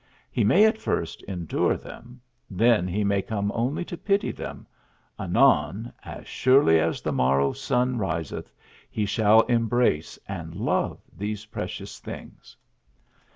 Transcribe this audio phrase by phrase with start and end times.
[0.31, 4.65] He may at first endure them; then he may come only to pity them;
[5.19, 8.51] anon, as surely as the morrow's sun riseth,
[8.89, 12.57] he shall embrace and love those precious things.